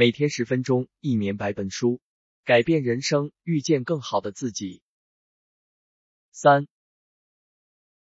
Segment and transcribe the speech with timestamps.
[0.00, 2.00] 每天十分钟，一年百本书，
[2.44, 4.80] 改变人生，遇见更好的自己。
[6.30, 6.68] 三，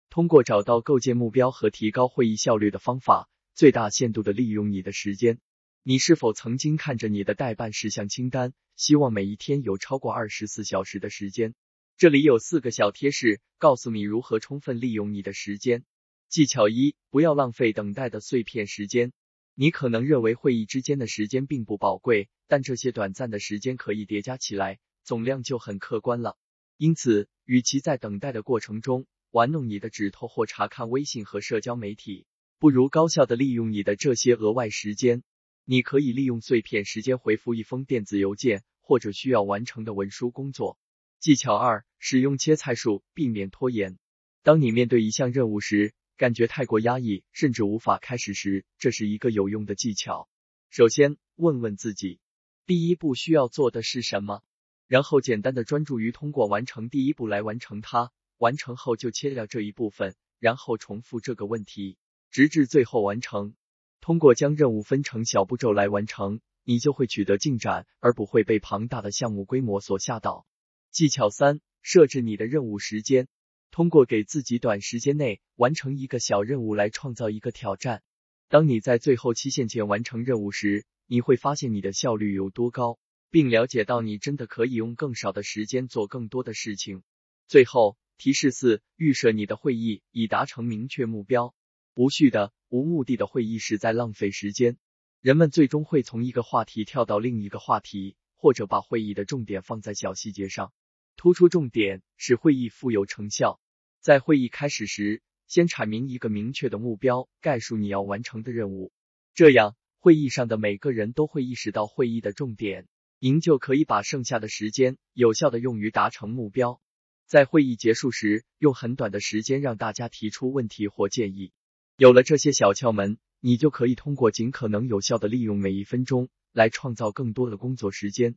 [0.10, 5.40] 通过找到构建目标和提高会议效率的方法，最大限度的利用你的时间。
[5.84, 11.56] 你是否曾经看着你的待办事项清单，希望每一天有超过二十四小时的时间？
[11.96, 15.86] 这里有四个小贴士，告诉你如何充分利用你的时间。
[16.28, 19.14] 技巧一：不要浪费等待的碎片时间。
[19.58, 26.38] 你可能认为会议之间的时间并不宝贵，但这些短暂的时间可以叠加起来，总量就很可观了。
[26.76, 32.26] 因此，与其在等待的过程中玩弄你的指头或查看微信和社交媒体，
[32.60, 35.24] 不如高效的利用你的这些额外时间。
[35.64, 40.78] 你可以利用碎片时间回复一封电子邮件，或者需要完成的文书工作。
[41.22, 43.98] 技巧二：使用切菜术，避免拖延。
[44.44, 50.30] 当你面对一项任务时，感觉太过压抑，甚至无法开始时，这是一个有用的技巧。
[50.70, 52.20] 首先，问问自己，
[52.66, 54.42] 第一步需要做的是什么，
[54.88, 58.12] 然后简单的专注于通过完成第一步来完成它。
[58.38, 61.98] 完成后就切掉这一部分，然后重复这个问题，
[62.32, 63.56] 直至最后完成。
[64.02, 70.46] 通过将任务分成小步骤来完成，你就会取得进展，而不会被庞大的项目规模所吓倒。
[70.92, 73.30] 技巧三：设置你的任务时间。
[73.76, 78.04] 通过给自己短时间内完成一个小任务来创造一个挑战。
[78.48, 82.98] 当你在最后期限前完成任务时，你会发现你的效率有多高，
[83.30, 87.04] 并了解到你真的可以用更少的时间做更多的事情。
[87.50, 91.54] 最后，提示四：预设你的会议以达成明确目标。
[91.96, 94.78] 无序的、无目的的会议是在浪费时间。
[95.20, 100.72] 人们最终会从一个话题跳到另一个话题，或者把会议的重点放在小细节上。
[101.18, 103.60] 突出重点，使会议富有成效。
[104.06, 108.92] 在会议开始时，先阐明一个明确的目标，概述你要完成的任务，
[109.34, 112.86] 这样会议上的每个人都会意识到会议的重点，
[113.18, 116.80] 您就可以把剩下的时间有效的用于达成目标。
[117.26, 121.52] 在会议结束时，用很短的时间让大家提出问题或建议。
[121.98, 128.36] 有了这些小窍门，你就可以通过尽可能有效的利用每一分钟，来创造更多的工作时间。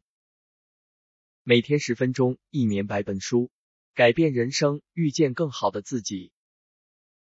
[1.42, 3.50] 每天十分钟，一年百本书。
[3.98, 6.30] 改变人生，遇见更好的自己。